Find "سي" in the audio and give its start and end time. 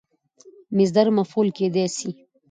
1.97-2.09